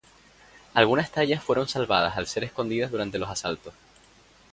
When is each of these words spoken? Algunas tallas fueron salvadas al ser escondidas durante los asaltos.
Algunas 0.73 1.11
tallas 1.11 1.43
fueron 1.43 1.67
salvadas 1.69 2.17
al 2.17 2.25
ser 2.25 2.43
escondidas 2.43 2.89
durante 2.89 3.19
los 3.19 3.29
asaltos. 3.29 3.75